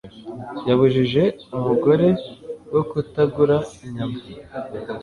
[0.67, 1.23] Yabujije
[1.57, 2.07] umugore
[2.73, 4.19] we kutagura inyama.